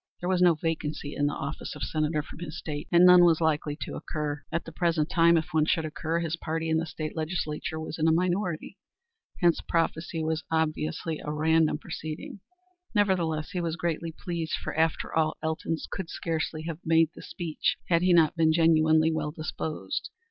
There 0.19 0.29
was 0.29 0.41
no 0.41 0.55
vacancy 0.55 1.13
in 1.15 1.27
the 1.27 1.35
office 1.35 1.75
of 1.75 1.83
Senator 1.83 2.23
from 2.23 2.39
his 2.39 2.57
state, 2.57 2.87
and 2.91 3.05
none 3.05 3.23
was 3.23 3.39
likely 3.39 3.77
to 3.81 3.93
occur. 3.93 4.41
At 4.51 4.65
the 4.65 4.71
present 4.71 5.11
time, 5.11 5.37
if 5.37 5.49
one 5.53 5.67
should 5.67 5.85
occur, 5.85 6.19
his 6.21 6.35
party 6.37 6.69
in 6.71 6.77
the 6.77 6.87
state 6.87 7.15
legislature 7.15 7.79
was 7.79 7.99
in 7.99 8.07
a 8.07 8.11
minority. 8.11 8.79
Hence 9.41 9.61
prophecy 9.61 10.23
was 10.23 10.43
obviously 10.49 11.19
a 11.23 11.31
random 11.31 11.77
proceeding. 11.77 12.39
Nevertheless 12.95 13.51
he 13.51 13.61
was 13.61 13.75
greatly 13.75 14.11
pleased, 14.11 14.53
for, 14.55 14.75
after 14.75 15.13
all, 15.15 15.37
Elton 15.43 15.77
would 15.95 16.09
scarcely 16.09 16.63
have 16.63 16.79
made 16.83 17.11
the 17.13 17.21
speech 17.21 17.77
had 17.89 18.01
he 18.01 18.11
not 18.11 18.35
been 18.35 18.51
genuinely 18.51 19.11
well 19.11 19.29
disposed. 19.29 20.09